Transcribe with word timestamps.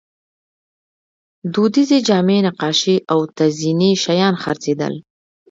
دودیزې 1.53 1.99
جامې، 2.07 2.37
نقاشۍ 2.45 2.97
او 3.11 3.19
تزییني 3.37 3.91
شیان 4.03 4.35
خرڅېدل. 4.43 4.93